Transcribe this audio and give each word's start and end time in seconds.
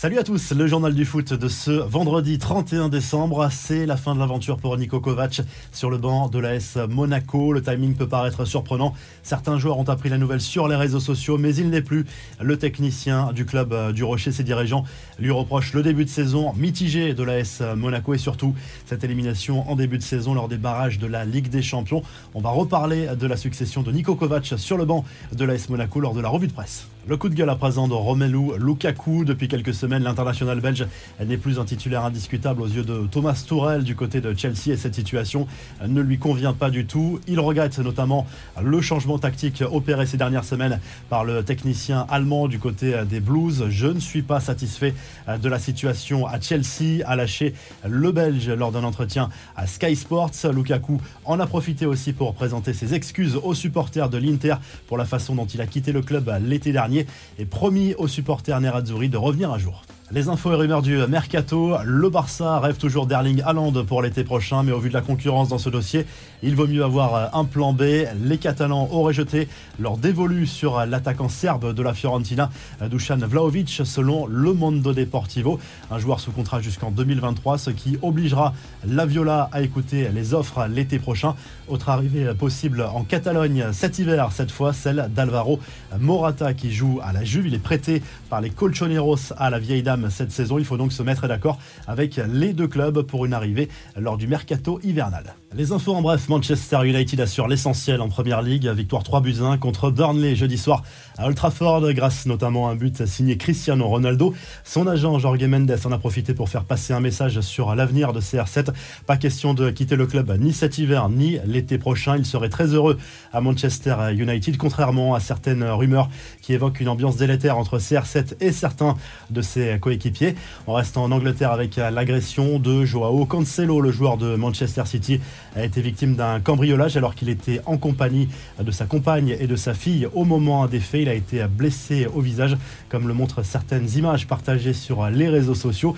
Salut 0.00 0.18
à 0.18 0.22
tous, 0.22 0.52
le 0.52 0.66
journal 0.66 0.94
du 0.94 1.04
foot 1.04 1.34
de 1.34 1.48
ce 1.48 1.72
vendredi 1.72 2.38
31 2.38 2.88
décembre. 2.88 3.46
C'est 3.52 3.84
la 3.84 3.98
fin 3.98 4.14
de 4.14 4.18
l'aventure 4.18 4.56
pour 4.56 4.78
Nico 4.78 4.98
Kovac 4.98 5.42
sur 5.72 5.90
le 5.90 5.98
banc 5.98 6.30
de 6.30 6.38
l'AS 6.38 6.78
Monaco. 6.88 7.52
Le 7.52 7.60
timing 7.60 7.94
peut 7.94 8.08
paraître 8.08 8.46
surprenant. 8.46 8.94
Certains 9.22 9.58
joueurs 9.58 9.76
ont 9.76 9.86
appris 9.90 10.08
la 10.08 10.16
nouvelle 10.16 10.40
sur 10.40 10.68
les 10.68 10.76
réseaux 10.76 11.00
sociaux, 11.00 11.36
mais 11.36 11.54
il 11.54 11.68
n'est 11.68 11.82
plus. 11.82 12.06
Le 12.40 12.56
technicien 12.56 13.34
du 13.34 13.44
club 13.44 13.74
euh, 13.74 13.92
du 13.92 14.02
Rocher, 14.02 14.32
ses 14.32 14.42
dirigeants, 14.42 14.84
lui 15.18 15.32
reprochent 15.32 15.74
le 15.74 15.82
début 15.82 16.06
de 16.06 16.10
saison 16.10 16.54
mitigé 16.54 17.12
de 17.12 17.22
l'AS 17.22 17.60
Monaco 17.76 18.14
et 18.14 18.18
surtout 18.18 18.54
cette 18.86 19.04
élimination 19.04 19.70
en 19.70 19.76
début 19.76 19.98
de 19.98 20.02
saison 20.02 20.32
lors 20.32 20.48
des 20.48 20.56
barrages 20.56 20.98
de 20.98 21.08
la 21.08 21.26
Ligue 21.26 21.50
des 21.50 21.60
Champions. 21.60 22.02
On 22.32 22.40
va 22.40 22.48
reparler 22.48 23.08
de 23.20 23.26
la 23.26 23.36
succession 23.36 23.82
de 23.82 23.92
Nico 23.92 24.14
Kovac 24.14 24.54
sur 24.56 24.78
le 24.78 24.86
banc 24.86 25.04
de 25.32 25.44
l'AS 25.44 25.68
Monaco 25.68 26.00
lors 26.00 26.14
de 26.14 26.22
la 26.22 26.30
revue 26.30 26.46
de 26.46 26.54
presse. 26.54 26.86
Le 27.08 27.16
coup 27.16 27.30
de 27.30 27.34
gueule 27.34 27.48
à 27.48 27.56
présent 27.56 27.88
de 27.88 27.94
Romelu 27.94 28.58
Lukaku 28.58 29.24
depuis 29.24 29.48
quelques 29.48 29.72
semaines 29.72 30.02
l'international 30.02 30.60
belge 30.60 30.86
n'est 31.24 31.38
plus 31.38 31.58
un 31.58 31.64
titulaire 31.64 32.04
indiscutable 32.04 32.60
aux 32.60 32.66
yeux 32.66 32.82
de 32.82 33.06
Thomas 33.10 33.42
Tourel 33.48 33.84
du 33.84 33.96
côté 33.96 34.20
de 34.20 34.36
Chelsea 34.36 34.68
et 34.68 34.76
cette 34.76 34.94
situation 34.94 35.48
ne 35.84 36.02
lui 36.02 36.18
convient 36.18 36.52
pas 36.52 36.68
du 36.68 36.84
tout. 36.84 37.18
Il 37.26 37.40
regrette 37.40 37.78
notamment 37.78 38.26
le 38.62 38.80
changement 38.82 39.18
tactique 39.18 39.64
opéré 39.72 40.04
ces 40.04 40.18
dernières 40.18 40.44
semaines 40.44 40.78
par 41.08 41.24
le 41.24 41.42
technicien 41.42 42.06
allemand 42.10 42.48
du 42.48 42.58
côté 42.58 42.94
des 43.08 43.20
Blues. 43.20 43.64
Je 43.70 43.86
ne 43.86 43.98
suis 43.98 44.22
pas 44.22 44.40
satisfait 44.40 44.94
de 45.26 45.48
la 45.48 45.58
situation 45.58 46.26
à 46.26 46.38
Chelsea, 46.38 47.02
a 47.06 47.16
lâché 47.16 47.54
le 47.88 48.12
Belge 48.12 48.50
lors 48.50 48.72
d'un 48.72 48.84
entretien 48.84 49.30
à 49.56 49.66
Sky 49.66 49.96
Sports. 49.96 50.32
Lukaku 50.52 51.00
en 51.24 51.40
a 51.40 51.46
profité 51.46 51.86
aussi 51.86 52.12
pour 52.12 52.34
présenter 52.34 52.74
ses 52.74 52.92
excuses 52.92 53.36
aux 53.42 53.54
supporters 53.54 54.10
de 54.10 54.18
l'Inter 54.18 54.56
pour 54.86 54.98
la 54.98 55.06
façon 55.06 55.34
dont 55.34 55.46
il 55.46 55.62
a 55.62 55.66
quitté 55.66 55.92
le 55.92 56.02
club 56.02 56.30
l'été 56.44 56.72
dernier 56.72 56.89
et 56.98 57.44
promis 57.44 57.94
aux 57.94 58.08
supporters 58.08 58.60
nerazzurri 58.60 59.08
de 59.08 59.16
revenir 59.16 59.50
un 59.52 59.58
jour. 59.58 59.82
Les 60.12 60.28
infos 60.28 60.50
et 60.52 60.56
rumeurs 60.56 60.82
du 60.82 60.96
mercato. 61.06 61.76
Le 61.84 62.10
Barça 62.10 62.58
rêve 62.58 62.78
toujours 62.78 63.06
d'Erling 63.06 63.42
Haaland 63.46 63.70
pour 63.84 64.02
l'été 64.02 64.24
prochain, 64.24 64.64
mais 64.64 64.72
au 64.72 64.80
vu 64.80 64.88
de 64.88 64.94
la 64.94 65.02
concurrence 65.02 65.50
dans 65.50 65.58
ce 65.58 65.70
dossier, 65.70 66.04
il 66.42 66.56
vaut 66.56 66.66
mieux 66.66 66.82
avoir 66.82 67.32
un 67.32 67.44
plan 67.44 67.72
B. 67.72 67.82
Les 68.24 68.38
Catalans 68.38 68.88
auraient 68.90 69.14
jeté 69.14 69.46
leur 69.78 69.98
dévolu 69.98 70.48
sur 70.48 70.84
l'attaquant 70.84 71.28
serbe 71.28 71.72
de 71.72 71.82
la 71.84 71.94
Fiorentina, 71.94 72.50
Dusan 72.90 73.18
Vlaovic, 73.18 73.82
selon 73.84 74.26
Le 74.26 74.52
Mondo 74.52 74.92
Deportivo. 74.92 75.60
Un 75.92 76.00
joueur 76.00 76.18
sous 76.18 76.32
contrat 76.32 76.60
jusqu'en 76.60 76.90
2023, 76.90 77.58
ce 77.58 77.70
qui 77.70 77.96
obligera 78.02 78.52
la 78.84 79.06
Viola 79.06 79.48
à 79.52 79.62
écouter 79.62 80.08
les 80.12 80.34
offres 80.34 80.66
l'été 80.66 80.98
prochain. 80.98 81.36
Autre 81.68 81.88
arrivée 81.88 82.34
possible 82.34 82.82
en 82.82 83.04
Catalogne 83.04 83.66
cet 83.70 84.00
hiver, 84.00 84.32
cette 84.32 84.50
fois 84.50 84.72
celle 84.72 85.08
d'Alvaro 85.14 85.60
Morata 86.00 86.52
qui 86.52 86.72
joue 86.72 86.98
à 87.00 87.12
la 87.12 87.22
Juve. 87.22 87.46
Il 87.46 87.54
est 87.54 87.58
prêté 87.58 88.02
par 88.28 88.40
les 88.40 88.50
Colchoneros 88.50 89.32
à 89.38 89.50
la 89.50 89.60
vieille 89.60 89.84
dame 89.84 89.99
cette 90.08 90.32
saison. 90.32 90.58
Il 90.58 90.64
faut 90.64 90.76
donc 90.76 90.92
se 90.92 91.02
mettre 91.02 91.28
d'accord 91.28 91.58
avec 91.86 92.16
les 92.16 92.52
deux 92.52 92.68
clubs 92.68 93.02
pour 93.02 93.26
une 93.26 93.34
arrivée 93.34 93.68
lors 93.96 94.16
du 94.16 94.26
mercato 94.26 94.80
hivernal. 94.82 95.34
Les 95.52 95.72
infos 95.72 95.96
en 95.96 96.00
bref, 96.00 96.28
Manchester 96.28 96.78
United 96.84 97.20
assure 97.20 97.48
l'essentiel 97.48 98.00
en 98.00 98.08
première 98.08 98.40
ligue. 98.40 98.68
Victoire 98.68 99.02
3 99.02 99.20
buts 99.20 99.38
1 99.42 99.58
contre 99.58 99.90
Burnley 99.90 100.36
jeudi 100.36 100.56
soir 100.56 100.84
à 101.18 101.26
Old 101.26 101.34
Trafford, 101.34 101.92
grâce 101.92 102.24
notamment 102.26 102.68
à 102.68 102.70
un 102.70 102.76
but 102.76 103.04
signé 103.04 103.36
Cristiano 103.36 103.84
Ronaldo. 103.88 104.32
Son 104.62 104.86
agent 104.86 105.18
Jorge 105.18 105.42
Mendes 105.42 105.76
en 105.84 105.90
a 105.90 105.98
profité 105.98 106.34
pour 106.34 106.48
faire 106.48 106.62
passer 106.62 106.92
un 106.92 107.00
message 107.00 107.40
sur 107.40 107.74
l'avenir 107.74 108.12
de 108.12 108.20
CR7. 108.20 108.68
Pas 109.06 109.16
question 109.16 109.52
de 109.52 109.70
quitter 109.70 109.96
le 109.96 110.06
club 110.06 110.30
ni 110.38 110.52
cet 110.52 110.78
hiver 110.78 111.08
ni 111.08 111.40
l'été 111.44 111.78
prochain. 111.78 112.16
Il 112.16 112.24
serait 112.24 112.48
très 112.48 112.68
heureux 112.68 112.96
à 113.32 113.40
Manchester 113.40 113.96
United, 114.16 114.56
contrairement 114.56 115.16
à 115.16 115.20
certaines 115.20 115.64
rumeurs 115.64 116.10
qui 116.42 116.52
évoquent 116.52 116.78
une 116.78 116.88
ambiance 116.88 117.16
délétère 117.16 117.58
entre 117.58 117.78
CR7 117.78 118.36
et 118.40 118.52
certains 118.52 118.94
de 119.30 119.42
ses 119.42 119.80
coéquipiers. 119.80 120.36
On 120.68 120.74
reste 120.74 120.96
en 120.96 121.10
Angleterre 121.10 121.50
avec 121.50 121.74
l'agression 121.74 122.60
de 122.60 122.84
Joao 122.84 123.26
Cancelo, 123.26 123.80
le 123.80 123.90
joueur 123.90 124.16
de 124.16 124.36
Manchester 124.36 124.86
City, 124.86 125.20
a 125.56 125.64
été 125.64 125.80
victime 125.80 126.14
d'un 126.14 126.40
cambriolage 126.40 126.96
alors 126.96 127.14
qu'il 127.14 127.28
était 127.28 127.60
en 127.66 127.76
compagnie 127.76 128.28
de 128.62 128.70
sa 128.70 128.86
compagne 128.86 129.36
et 129.38 129.46
de 129.46 129.56
sa 129.56 129.74
fille 129.74 130.08
au 130.14 130.24
moment 130.24 130.66
des 130.66 130.80
faits. 130.80 131.02
Il 131.02 131.08
a 131.08 131.14
été 131.14 131.44
blessé 131.46 132.06
au 132.06 132.20
visage, 132.20 132.56
comme 132.88 133.08
le 133.08 133.14
montrent 133.14 133.44
certaines 133.44 133.88
images 133.96 134.26
partagées 134.26 134.72
sur 134.72 135.08
les 135.08 135.28
réseaux 135.28 135.54
sociaux. 135.54 135.96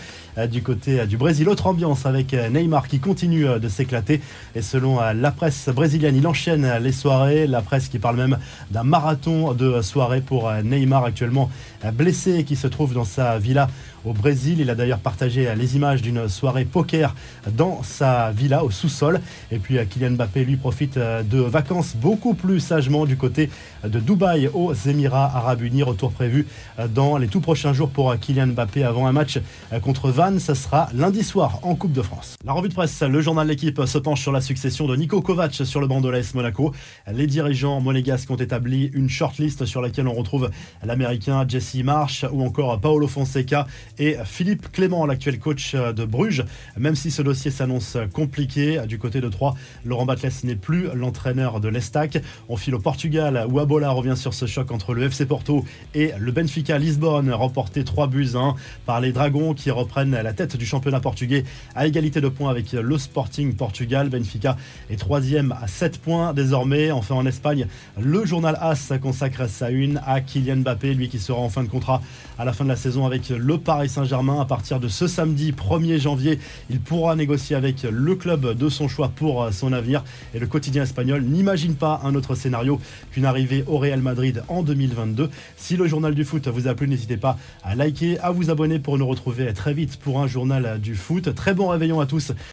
Du 0.51 0.63
côté 0.63 1.07
du 1.07 1.17
Brésil, 1.17 1.49
autre 1.49 1.67
ambiance 1.67 2.07
avec 2.07 2.33
Neymar 2.33 2.89
qui 2.89 2.99
continue 2.99 3.47
de 3.61 3.69
s'éclater. 3.69 4.21
Et 4.55 4.63
selon 4.63 5.01
la 5.01 5.31
presse 5.31 5.69
brésilienne, 5.69 6.17
il 6.17 6.27
enchaîne 6.27 6.79
les 6.81 6.93
soirées. 6.93 7.47
La 7.47 7.63
presse 7.63 7.89
qui 7.89 7.99
parle 7.99 8.17
même 8.17 8.39
d'un 8.71 8.85
marathon 8.85 9.53
de 9.53 9.83
soirées 9.83 10.21
pour 10.21 10.51
Neymar 10.65 11.05
actuellement 11.05 11.51
blessé 11.95 12.45
qui 12.45 12.57
se 12.57 12.67
trouve 12.67 12.95
dans 12.95 13.05
sa 13.05 13.39
villa 13.39 13.69
au 14.05 14.13
Brésil. 14.13 14.61
Il 14.61 14.71
a 14.71 14.75
d'ailleurs 14.75 14.99
partagé 14.99 15.53
les 15.57 15.77
images 15.77 16.03
d'une 16.03 16.29
soirée 16.29 16.65
poker 16.65 17.15
dans 17.57 17.83
sa 17.83 18.31
villa 18.33 18.65
au 18.65 18.71
sous-sol. 18.71 19.21
Et 19.51 19.59
puis 19.59 19.79
euh, 19.79 19.85
Kylian 19.85 20.13
Mbappé, 20.13 20.45
lui, 20.45 20.57
profite 20.57 20.97
euh, 20.97 21.23
de 21.23 21.39
vacances 21.39 21.95
beaucoup 21.97 22.35
plus 22.35 22.61
sagement 22.61 23.07
du 23.07 23.17
côté 23.17 23.51
de 23.85 24.01
Dubaï 24.01 24.49
aux 24.53 24.73
Émirats 24.73 25.31
Arabes 25.35 25.63
Unis. 25.63 25.83
Retour 25.83 26.13
prévu 26.13 26.47
euh, 26.79 26.89
dans 26.89 27.17
les 27.17 27.29
tout 27.29 27.41
prochains 27.41 27.73
jours 27.73 27.91
pour 27.91 28.17
Kylian 28.19 28.49
Mbappé 28.49 28.85
avant 28.85 29.07
un 29.07 29.13
match 29.13 29.39
contre 29.83 30.11
Vannes. 30.11 30.39
Ça 30.39 30.55
sera 30.55 30.89
lundi 30.95 31.23
soir 31.23 31.61
en 31.63 31.75
Coupe 31.75 31.93
de 31.93 32.03
France. 32.03 32.37
La 32.45 32.53
revue 32.53 32.69
de 32.69 32.75
presse, 32.75 33.03
le 33.03 33.21
journal 33.21 33.47
l'équipe 33.47 33.85
se 33.85 33.99
penche 33.99 34.21
sur 34.21 34.33
la 34.33 34.41
succession 34.41 34.87
de 34.87 34.97
Nico 34.97 35.21
Kovac 35.21 35.55
sur 35.55 35.81
le 35.81 35.87
banc 35.87 36.01
de 36.01 36.09
l'AS 36.09 36.35
Monaco. 36.35 36.73
Les 37.13 37.27
dirigeants 37.27 37.81
monégasques 37.81 38.31
ont 38.31 38.37
établi 38.37 38.91
une 38.95 39.09
shortlist 39.09 39.65
sur 39.65 39.83
laquelle 39.83 40.09
on 40.09 40.15
retrouve 40.15 40.51
l'américain 40.85 41.45
Jesse 41.47 41.77
Marsh 41.77 42.25
ou 42.31 42.43
encore 42.45 42.81
Paolo 42.81 43.09
Fonseca 43.09 43.67
et 43.99 44.17
Philippe 44.25 44.73
Clément, 44.73 45.07
l'actuel 45.07 45.39
coach 45.39 45.75
de 45.75 46.05
Bruges. 46.05 46.45
Même 46.77 46.95
si 46.95 47.11
ce 47.11 47.23
dossier 47.23 47.51
s'annonce 47.51 47.97
compliqué 48.13 48.81
du 48.87 48.99
côté 48.99 49.21
de 49.21 49.29
Troyes, 49.29 49.55
Laurent 49.85 50.07
Batles 50.07 50.31
n'est 50.45 50.57
plus 50.57 50.89
l'entraîneur 50.95 51.61
de 51.61 51.69
l'Estac. 51.69 52.19
On 52.49 52.57
file 52.57 52.75
au 52.75 52.79
Portugal 52.79 53.47
où 53.51 53.59
Abola 53.59 53.91
revient 53.91 54.17
sur 54.17 54.35
ce 54.35 54.47
choc 54.47 54.71
entre 54.71 54.95
le 54.95 55.05
FC 55.05 55.27
Porto 55.27 55.65
et 55.95 56.13
le 56.19 56.33
Benfica 56.33 56.79
Lisbonne, 56.79 57.31
remporté 57.33 57.85
3 57.85 58.07
buts 58.07 58.31
1 58.35 58.55
par 58.87 59.01
les 59.01 59.13
Dragons 59.13 59.55
qui 59.55 59.71
reprennent 59.71 60.13
la 60.13 60.33
tête 60.33 60.57
du 60.57 60.67
championnat 60.67 61.01
portugais 61.01 61.45
à 61.75 61.87
égalité 61.87 62.21
de 62.21 62.29
points 62.29 62.51
avec 62.51 62.73
le 62.73 62.99
Sporting 62.99 63.55
Portugal. 63.55 64.09
Benfica 64.09 64.57
est 64.91 64.97
troisième 64.97 65.53
à 65.61 65.67
7 65.67 65.99
points 65.99 66.33
désormais. 66.33 66.91
Enfin 66.91 67.15
en 67.15 67.27
Espagne, 67.27 67.67
le 68.01 68.25
journal 68.25 68.57
AS 68.61 68.93
consacre 69.01 69.49
sa 69.49 69.71
une 69.71 70.01
à 70.07 70.21
Kylian 70.21 70.57
Mbappé, 70.59 70.95
lui 70.95 71.09
qui 71.09 71.19
sera 71.19 71.41
en 71.41 71.49
fin 71.49 71.63
de 71.63 71.69
contrat 71.69 72.03
à 72.39 72.45
la 72.45 72.53
fin 72.53 72.65
de 72.65 72.69
la 72.69 72.77
saison 72.77 73.07
avec 73.07 73.29
le 73.29 73.59
Saint-Germain. 73.89 74.41
À 74.41 74.45
partir 74.45 74.81
de 74.81 74.89
ce 74.89 75.07
samedi 75.07 75.53
1er 75.53 75.99
janvier, 75.99 76.39
il 76.71 76.81
pourra 76.81 77.17
négocier 77.17 77.57
avec 77.57 77.83
le 77.83 78.15
club 78.15 78.57
de 78.57 78.69
son 78.69 78.89
choix 78.89 79.09
pour 79.15 79.49
son 79.53 79.73
avenir. 79.73 80.05
Et 80.35 80.39
le 80.39 80.47
quotidien 80.47 80.83
espagnol 80.83 81.23
n'imagine 81.23 81.75
pas 81.75 82.01
un 82.05 82.15
autre 82.15 82.35
scénario 82.35 82.81
qu'une 83.11 83.25
arrivée 83.25 83.65
au 83.67 83.79
Real 83.79 84.01
Madrid 84.01 84.43
en 84.49 84.63
2022. 84.63 85.31
Si 85.57 85.77
le 85.77 85.87
journal 85.87 86.15
du 86.15 86.25
foot 86.25 86.49
vous 86.49 86.69
a 86.69 86.75
plu, 86.75 86.89
n'hésitez 86.89 87.17
pas 87.17 87.39
à 87.63 87.75
liker, 87.75 88.19
à 88.21 88.31
vous 88.31 88.51
abonner 88.51 88.79
pour 88.79 88.99
nous 88.99 89.07
retrouver 89.07 89.53
très 89.53 89.75
vite 89.75 89.97
pour 89.99 90.21
un 90.21 90.27
journal 90.27 90.81
du 90.81 90.95
foot. 90.95 91.35
Très 91.35 91.55
bon 91.55 91.69
réveillon 91.69 92.01
à 92.01 92.07
tous. 92.07 92.33